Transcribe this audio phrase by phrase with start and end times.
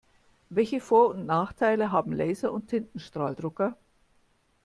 [0.49, 3.77] Welche Vor- und Nachteile haben Laser- und Tintenstrahldrucker?